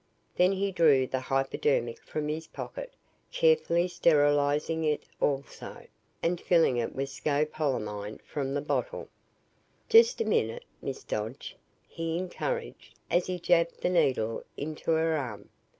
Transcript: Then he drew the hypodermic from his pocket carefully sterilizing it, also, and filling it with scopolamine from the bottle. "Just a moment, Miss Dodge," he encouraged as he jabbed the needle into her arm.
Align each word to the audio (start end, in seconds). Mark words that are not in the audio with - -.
Then 0.35 0.53
he 0.53 0.71
drew 0.71 1.05
the 1.05 1.19
hypodermic 1.19 2.01
from 2.01 2.27
his 2.27 2.47
pocket 2.47 2.91
carefully 3.31 3.87
sterilizing 3.87 4.83
it, 4.83 5.03
also, 5.19 5.85
and 6.23 6.41
filling 6.41 6.77
it 6.77 6.95
with 6.95 7.09
scopolamine 7.09 8.19
from 8.23 8.55
the 8.55 8.61
bottle. 8.61 9.09
"Just 9.89 10.19
a 10.19 10.25
moment, 10.25 10.63
Miss 10.81 11.03
Dodge," 11.03 11.55
he 11.87 12.17
encouraged 12.17 12.95
as 13.11 13.27
he 13.27 13.37
jabbed 13.37 13.83
the 13.83 13.89
needle 13.91 14.43
into 14.57 14.89
her 14.89 15.15
arm. 15.15 15.49